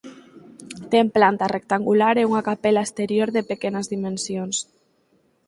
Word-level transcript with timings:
Ten 0.91 1.05
planta 1.15 1.45
rectangular 1.57 2.15
e 2.17 2.27
unha 2.29 2.45
capela 2.49 2.85
exterior 2.87 3.27
de 3.35 3.47
pequenas 3.51 3.89
dimensións. 3.93 4.55